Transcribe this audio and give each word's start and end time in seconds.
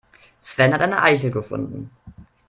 Sven 0.41 0.73
hat 0.73 0.81
eine 0.81 1.03
Eichel 1.03 1.29
gefunden. 1.29 1.91